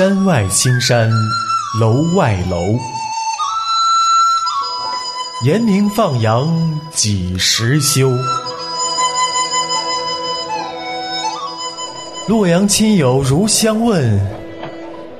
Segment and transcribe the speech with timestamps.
[0.00, 1.10] 山外青山
[1.78, 2.56] 楼外楼，
[5.44, 8.10] 严明放羊几时休？
[12.26, 14.18] 洛阳亲友如相问，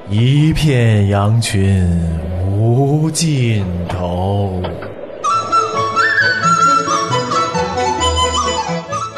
[0.09, 1.87] 一片羊群
[2.51, 4.63] 无尽头。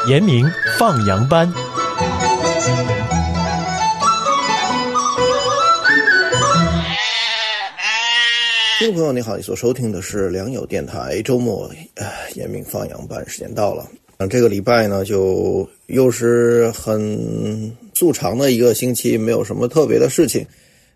[0.07, 0.45] 严明
[0.77, 1.49] 放羊班。
[8.83, 12.05] 听众朋友，你好，你所收听的是良友电台周末呃
[12.35, 13.89] 严明放羊班，时间到了。
[14.17, 20.45] 嗯这个礼拜呢，就又是很素常的一个星期，没有什么特别的事情。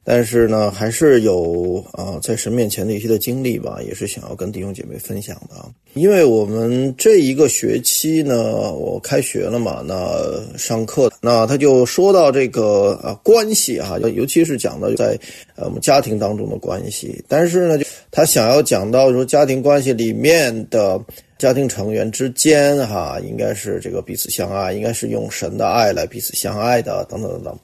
[0.10, 5.56] 但是呢，还是有啊，在神面前的一些的经历吧，也是想要跟弟兄姐妹分享的。
[5.96, 15.20] 因为我们这一个学期呢，我开学了嘛，那上课，那他就说到这个啊关系啊，尤其是讲到在
[15.58, 17.22] 呃我们家庭当中的关系。
[17.28, 20.98] 但是呢，他想要讲到说家庭关系里面的
[21.38, 27.60] 家庭成员之间哈，应该是这个彼此相爱，应该是用神的爱来彼此相爱的，等等等等。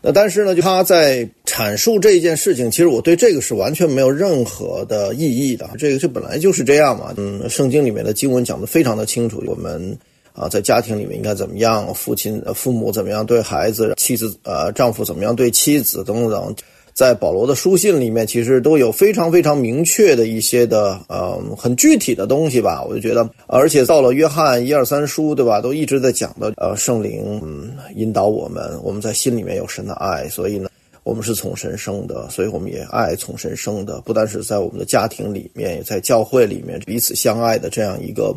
[0.00, 5.68] 那但是呢，他在阐述这一件事情，其实我对这个是完全没有任何的意义的。
[5.76, 7.12] 这个这本来就是这样嘛。
[7.16, 9.98] 嗯，圣经里面的经文讲的非常的清楚，我们
[10.32, 16.54] 啊在家庭里面应该怎么样，父亲、父母怎么样对孩子，妻子呃丈夫怎么样对妻子等等。
[16.98, 22.82] 在保罗的书信里面，其实都有非常非常明确的一些的，呃，很具体的东西吧。
[22.82, 30.68] 我就觉得，而且到了约翰一二三书，对吧，都一直在讲的，呃，圣灵嗯引导我们，我们在心里面有神的爱，所以呢，
[31.04, 38.34] 我们是从神生的，所以我们也爱从神生的，不单是在我们的家庭里面，也在教会里面彼此相爱的这样一个，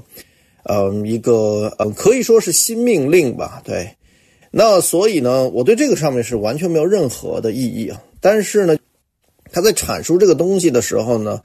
[0.70, 3.60] 嗯，一个嗯，可以说是新命令吧。
[3.66, 3.90] 对，
[4.52, 8.00] 那所以呢，我对这个上面是完全没有任何的意义啊。
[8.22, 8.78] 但是呢，
[9.52, 11.42] 他在阐述这个东西的时候呢，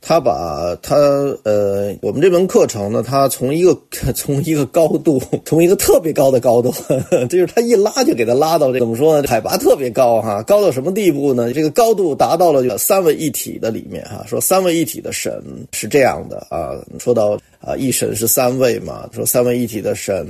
[0.00, 0.96] 他把他
[1.42, 3.76] 呃，我们这门课程呢，他从一个
[4.14, 6.72] 从一个高度， 从一个特别高的高度，
[7.28, 9.28] 就是他一拉就给他拉到这怎么说呢？
[9.28, 11.52] 海拔特别高哈，高到什么地步呢？
[11.52, 15.42] 这个高度达到了三位一体的里面哈，说三位一体的神
[15.72, 20.26] 是这样的啊，说到啊一神是三位嘛，说三位一体的神。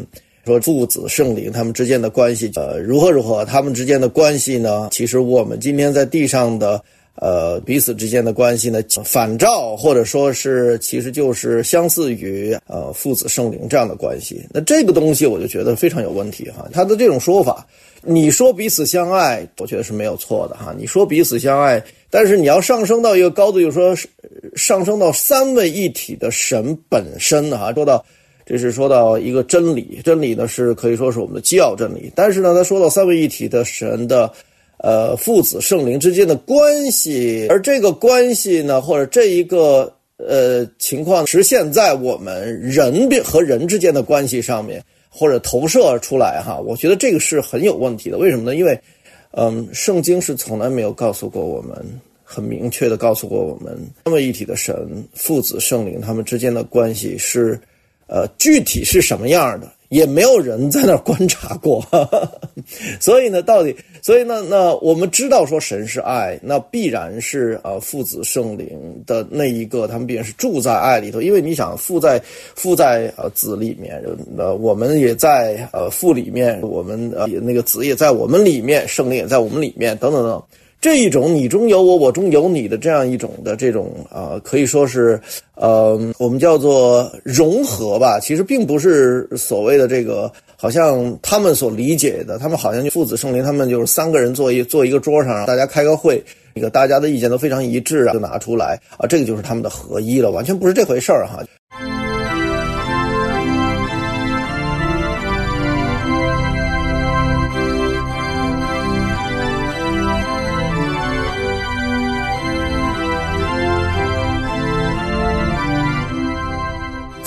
[0.46, 3.44] 说父子圣灵他们之间的关系，呃，如何如何？
[3.44, 4.88] 他们之间的关系呢？
[4.90, 6.82] 其实我们今天在地上的，
[7.16, 14.42] 呃，彼此之间的关系呢，反照或者说是，其实就是相似于呃父子圣灵这样的关系。
[14.50, 16.66] 那这个东西我就觉得非常有问题哈。
[16.72, 17.66] 他的这种说法，
[18.02, 20.74] 你说彼此相爱，我觉得是没有错的哈。
[20.76, 23.94] 你说彼此相爱，但是你要上升到一个高度，就说
[24.56, 28.02] 上升到三位一体的神本身哈，说到。
[28.50, 32.10] 这是说到一个真理，真理呢是可以说是我们的基要真理。
[32.16, 34.28] 但是呢，他说到三位一体的神的，
[34.78, 48.18] 呃，父子圣灵之间的关系，而这个关系呢，或者这一个呃情况，实现在我们人和人之间的关系上面，或者投射出来哈，我觉得这个是很有问题的。
[48.18, 48.56] 为什么呢？
[48.56, 48.76] 因为，
[49.30, 51.72] 嗯，圣经是从来没有告诉过我们，
[52.24, 57.56] 很明确的告诉过我们，三位一体的神、父子圣灵他们之间的关系是。
[58.10, 61.80] 呃，具体是什么样的，也没有人在那儿观察过，
[62.98, 63.72] 所以呢，到底，
[64.02, 68.68] 所以呢，那我们知道说神是爱，那必然是呃父子圣灵
[69.06, 72.20] 的那一个，他们必然是住在爱里头，因为你想父在
[72.56, 74.02] 父在呃子里面，
[74.36, 80.42] 呃我们也在呃父里面，我们呃那个子也在我们里面，圣灵也在我们里面，等等等。
[80.80, 85.20] 这一种你中有我，我中有你的这样一种的这种啊，可以说是
[85.54, 88.18] 呃，我们叫做融合吧。
[88.18, 96.22] 其实并不是所谓的这个，好像他们所理解的，他们好像就父子圣灵，他们就是三个人坐一坐一个桌上，大家开个会，
[96.54, 101.44] 那个大家的意见都非常一致啊，就拿出来啊，这个就是他们的合一了，完全不是这回事儿哈。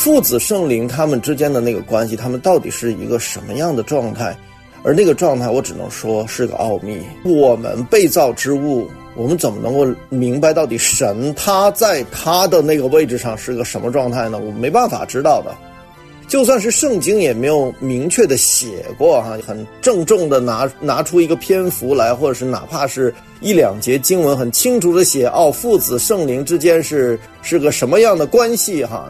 [0.03, 4.35] 父子圣灵他们之间的那个关系，他们到底是一个什么样的状态？
[4.83, 7.01] 而那个状态，我只能说是个奥秘。
[7.23, 14.38] 我们被造之物，我们怎么能够明白到底神他在他的那个位置上是个什么状态呢？
[14.38, 15.55] 我们没办法知道的。
[16.27, 29.09] 就算是圣经也没有明确的写过哈，很郑重的拿拿出一个篇幅来，或者是哪怕是一两节经文，很清楚的写哦，父子圣灵之间是是个什么样的关系哈。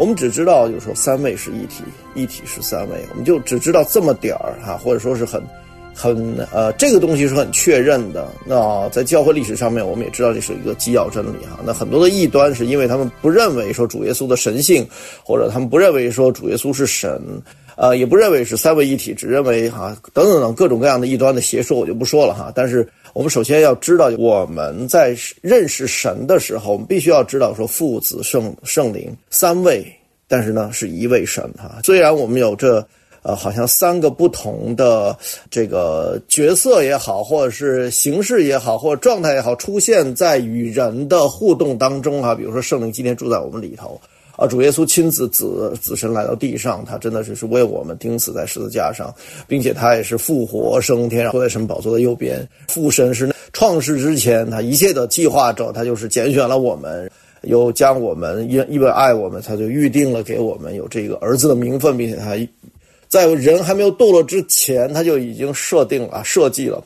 [0.00, 5.42] 我们只知道，就是说三位是一体，一体是三位，我们就只知道这么点儿哈，或者说是很，
[5.94, 8.26] 很呃，这个东西是很确认的。
[8.46, 11.60] 那在教会历史上面，我们也知道这是一个基要真理哈。
[11.66, 14.88] 那很多的异端是因为他们不认为说主耶稣的神性，
[15.22, 17.20] 或者他们不认为说主耶稣是神，
[17.80, 22.52] 呃，也不认为是三位一体，只认为哈等等等各种各样的异端的邪说，我就不说了哈。
[22.54, 29.82] 但是我们首先要知道，我们在认识神的时候，我们必须要知道说父子圣圣灵三位，
[30.28, 31.80] 但是呢是一位神哈。
[31.82, 32.86] 虽然我们有这。
[33.22, 35.14] 呃，好像三个不同的
[35.50, 42.34] 这个角色也好，或者是形式也好，或者状态也好，出现在与人的互动当中啊。
[42.34, 44.00] 比如说，圣灵今天住在我们里头
[44.40, 49.14] 啊，主耶稣亲自子子神来到地上，他真的是是为我们钉死在十字架上，
[49.46, 52.48] 并且他也是复活升天，坐在神宝座的右边。
[52.68, 57.10] 父神是创世之前他一切的计划者，他就是拣选了我们，
[57.42, 62.34] 又将我们因因为爱我们，他就预定了给我们有这个儿子的名分，并且他。
[63.10, 66.80] 在人还没有堕落之前，他就已经设定了、设计了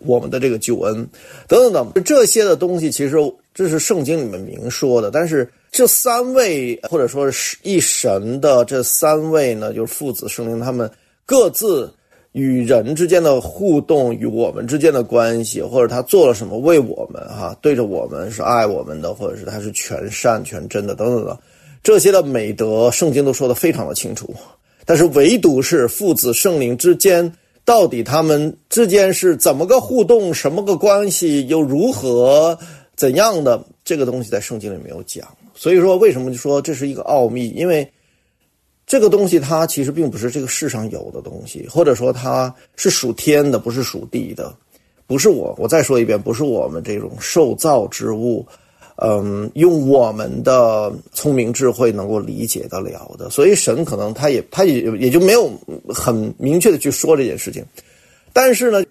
[0.00, 1.06] 我们的这个救恩，
[1.46, 3.16] 等等等这些的东西，其实
[3.54, 5.12] 这是圣经里面明说的。
[5.12, 10.88] 但是这三位或者说是一神的这三位呢，就是父子圣灵，他们
[11.26, 11.92] 各自
[12.30, 21.36] 与人之间的互动，与我们之间的关系，或者他做了什么为我们哈，对着我们是爱我们的，或者是他是全善全真的等等等
[21.82, 24.32] 这些的美德，圣经都说的非常的清楚。
[24.84, 27.32] 但是唯独是父子圣灵之间，
[27.64, 32.56] 到底他们之间是怎么个互动，什么个关系，又如何
[32.94, 35.28] 怎样的这个东西在圣经里没有讲。
[35.54, 37.50] 所以说，为什么就说这是一个奥秘？
[37.50, 37.86] 因为
[38.86, 44.54] 这个东西它其实并不是这个世上有的东西，或者说它是属天的，不是属地的，
[45.06, 45.54] 不是我。
[45.58, 48.46] 我再说一遍，不是我们这种受造之物。
[48.96, 55.50] 嗯，用我们的聪明智慧能够理解得了的，所以神可能他也他也也就没有
[55.88, 57.64] 很明确的去说这件事情。
[58.32, 58.84] 但是呢，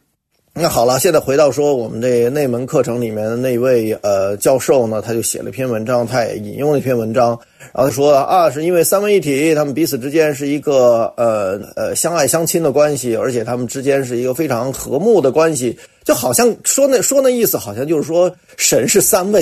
[0.56, 7.30] 那好了，现在回到说我们这内门课程里面的那位呃教授呢，他就写了一篇文章，他也引用了一篇文章，
[7.74, 15.76] 然后他说啊，是因为三位一体，他们彼此之间是一个呃呃相爱相亲的关系，而且他们之间是一个非常和睦的关系。
[16.04, 19.42] 就好像说那说那意思，好像就是说神是三位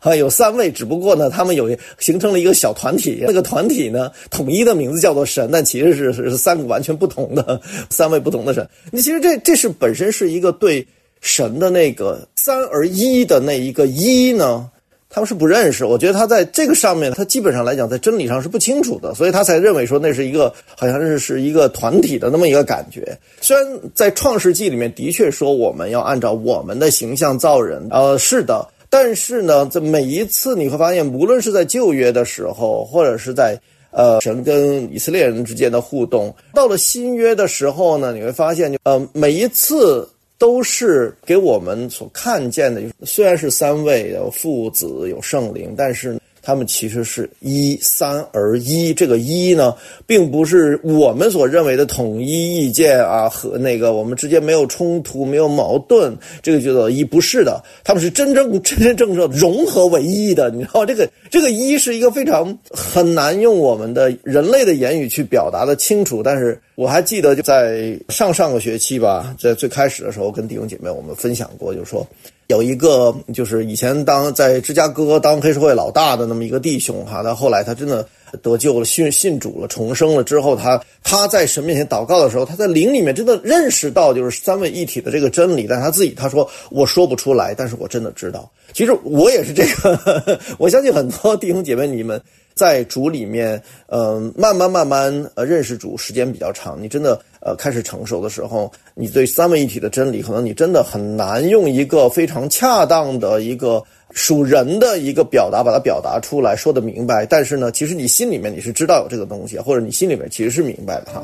[0.00, 7.60] 啊，有三位，只不过呢，他们有形成了一个小团体，那个团体呢，统一的名字叫做神，但其实是是三个完全不同的
[7.90, 8.68] 三位不同的神。
[8.90, 10.86] 你其实这这是本身是一个对
[11.20, 14.70] 神的那个三而一的那一个一呢。
[15.14, 23.16] 他们是不认识，我觉得他在这个上面，他基本上来讲在真理上是不清楚的，所以他才认为说那是一个好像是是一个团体的那么一个感觉。
[23.40, 23.64] 虽然
[23.94, 33.56] 在创世纪里面的确说我们要按照我们的形象造人，呃，是的，但是呢，在每一次你会发现，无论是在旧约的时候，或者是在
[33.92, 40.08] 呃神跟以色列人之间的互动，到了新约的时候呢，你会发现，就呃每一次。
[40.44, 46.20] 都是给我们所看见的，虽然是三位有父子有圣灵，但是。
[46.44, 49.74] 他们其实是一三而一，这个一呢，
[50.06, 60.50] 并不是我们所认为的统一意见啊，和那个我们之间没有冲突、没有矛盾，这个叫做一，不是的，他们是真正真 真正正融合为一的。
[60.50, 66.22] 你知道，这个这个一是一个非常很难用我们的人类的言语去表达的清楚。
[66.22, 72.06] 但是我还记得就在上上个学期吧，在最开始的时候跟弟兄姐妹我们分享过，就是说。
[72.48, 78.06] 有一个就是以前当在芝加哥当黑社会老大的那么一个弟兄哈，他后来他真的
[78.42, 88.50] 得救了，信信主了，重生了之后，他他在神面前祷告的时候，他在灵里面真的认识到就是三位一体的这个真理，但他自己他说我说不出来，但是我真的知道。
[88.72, 92.20] 其实我也是这个， 我相信很多弟兄姐妹你们。
[92.54, 103.82] 在主里面，嗯，慢慢慢慢呃认识主时间比较长，你真的呃开始成熟的时候，你对三位一体的真理，可能你真的很难用一个非常恰当的一个
[104.14, 107.26] 属人的一个表达把它表达出来，说的明白。
[107.26, 111.20] 但是呢，其实你心里面你是知道有这个东西，或者你心里面其实是明白的哈。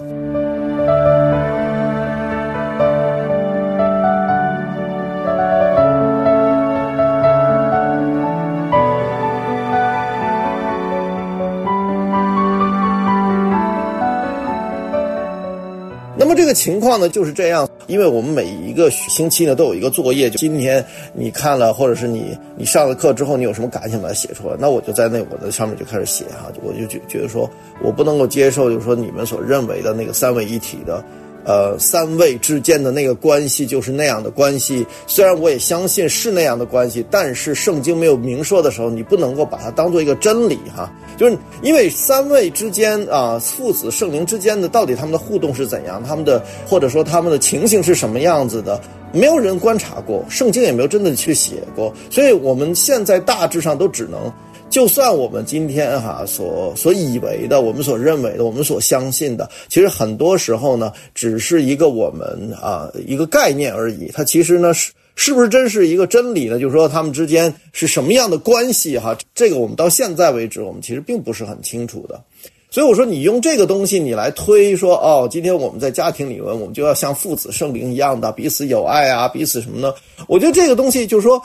[16.18, 20.82] 那么这个情况呢就是这样，因为我们每一个星期呢都有一个作业，就今天
[21.12, 27.50] 你看了，或者是你你上了课之后，你有什么感想把它写出来，那我就在那我的上面就开始写哈，我就觉觉得说
[27.82, 31.04] 我不能够接受，就是说你们所认为的那个三位一体的
[31.44, 34.86] 呃，三位之间的那个关系就是那样的关系。
[35.06, 40.92] 虽然我也相信是那样的关系，但是圣经没有明说的时候，你不能够把它当做一个真理哈。
[41.16, 48.80] 就是因为三位之间啊，父子圣灵之间的到底他们的互动是怎样，他们的或者说他们的情形是什么样子的，
[49.12, 54.32] 没有人观察过，圣经也没有真的去写过，所以我们现在大致上都只能。
[54.70, 64.08] 就算我们今天哈所所以为的，我们所认为的，我们所相信的，其实很多时候呢，只是一个我们啊一个概念而已。
[64.14, 66.56] 它其实呢是是不是真是一个真理呢？
[66.58, 69.18] 就是说他们之间是什么样的关系哈？
[69.34, 72.22] 这个我们到现在为止，我们其实并不是很清楚的。
[72.70, 79.92] 所以我说，你用这个东西你来推说哦，今天我们在家庭里面，我们就要像父子圣灵一样的彼此有爱啊，彼此什么呢？
[80.28, 81.42] 我觉得这个东西就是说。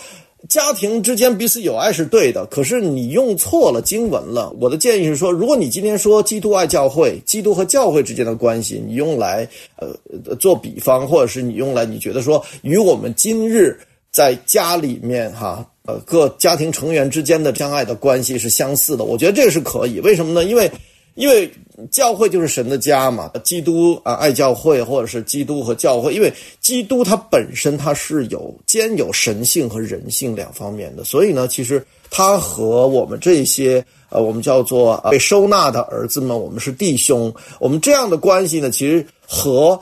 [0.49, 4.53] 家庭之间彼此有爱是对的，可是你用错了经文了。
[4.59, 9.47] 我的建议是说，如果你今天说基督爱教会，基督和教会之间的关系，你用来
[9.77, 13.79] 呃做比方，或者是你用来你觉得说与我们今日
[14.11, 19.99] 在家里面哈呃各家庭成员之间的相爱的关系是相似的，我觉得这个是可以。
[19.99, 20.43] 为什么呢？
[20.43, 20.71] 因为。
[21.15, 21.50] 因为
[21.89, 39.79] 教会就是神的家嘛，基督啊爱教会，或者是基督和教会，因为基督它本身它是有兼有神性和人性两方面的，所以呢，其实他和我们这些呃我们叫做被收纳的儿子们，我们是弟兄，我们这样的关系呢，其实和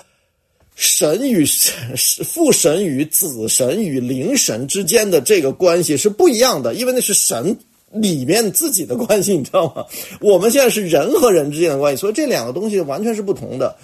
[0.75, 1.73] 神与神
[2.25, 7.57] 父神与子神与灵神之间的这个关系是不一样的，因为那是神。
[7.93, 9.85] 里面自己的关系， 你知道吗？
[10.19, 13.75] 我们现在是人和人之间的关系，所以这两个东西完全是不同的，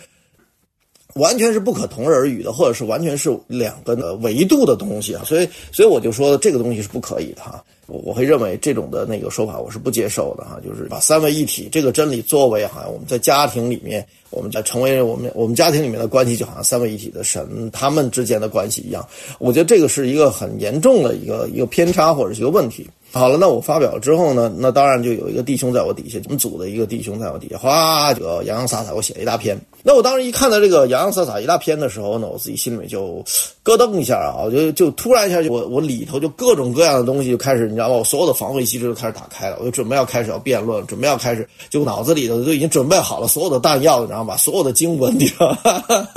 [1.15, 5.23] 完全是不可同日而语的，或者是完全是两个维度的东西啊。
[5.25, 7.63] 所以，所以我就说这个东西是不可以的哈。
[7.87, 19.03] 我我会认为这种的那个说法我是不接受的哈，就是把三位一体这个真理作为哈我们在家庭里面，我们在成为我们我们家庭里面的关系，就好像三位一体的神他们之间的关系一样。
[19.39, 22.87] 我觉得这个是一个很严重的一个一个偏差或者是一个问题。
[23.11, 29.59] 好了，那我发表了之后呢，那当然就有一个弟兄在我底下，我们组的一个弟兄在我底下，哗，就洋洋洒洒我写了一大篇。
[29.81, 33.23] 那我当时一看到这个洋洋洒洒一大篇的时候呢，我自己心里面就
[33.63, 37.95] 咯噔一下啊，我就就突然一下我我里头就各种各样的东西就开始，你知道吗？
[37.95, 44.35] 我所有的防卫机制都开始打开了，我就准备要开始要辩论，准备要开始，就脑子里头都已经准备好了所有的弹药，你知道吗？
[44.37, 46.07] 所有的经文，你知道吗？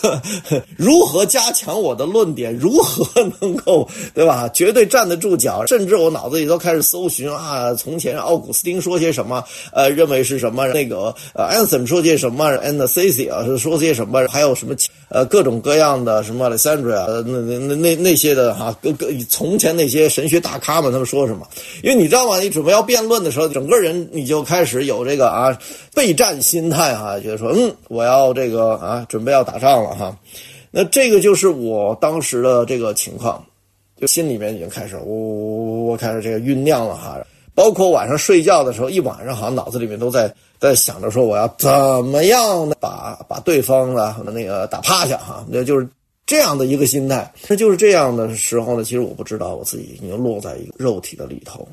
[0.76, 2.54] 如何加强我的论点？
[2.54, 3.06] 如何
[3.40, 4.48] 能够对吧？
[4.52, 5.64] 绝对站得住脚？
[5.66, 9.44] 甚至我脑子里都开始搜寻啊，从前奥古斯丁说些什么？
[9.72, 10.66] 呃，认为是什么？
[10.68, 13.04] 那个呃，安森说些什么？And C。
[13.28, 14.26] 啊，是说些什么？
[14.28, 14.74] 还有什么
[15.08, 21.46] 呃，各种各样的什么 Alexandria，那那那那那些的哈，各各从前那些神学大咖们他们说什么？
[21.82, 22.40] 因为你知道吗？
[22.40, 25.56] 你准备要辩论的时候，整个人你就开始有这个啊
[25.94, 30.16] 备战心态哈，觉得说嗯，我要这个啊，准备要打仗了哈。
[30.70, 33.44] 那这个就是我当时的这个情况，
[34.00, 37.18] 就心里面已经开始呜呜呜开始这个酝酿了哈。
[37.54, 41.70] 包括晚上睡觉的时候，一晚上好像脑子里面都在在想着说我要怎
[42.06, 45.88] 么样把把对方呢那个打趴下哈，那就是
[46.26, 47.32] 这样的一个心态。
[47.48, 51.66] 那就是这样的时候呢，其实我不知道我自己已经落在一个肉体的里头。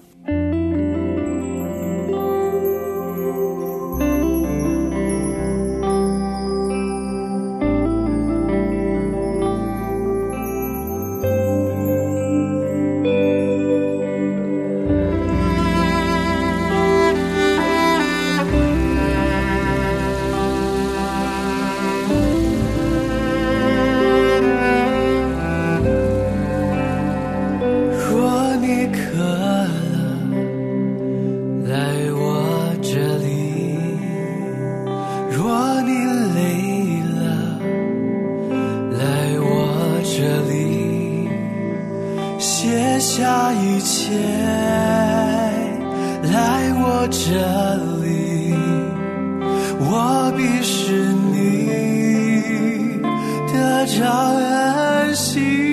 [42.42, 44.12] 卸下一切，
[46.24, 47.30] 来我这
[48.04, 48.56] 里，
[49.80, 53.00] 我必是你
[53.54, 55.71] 的着安心。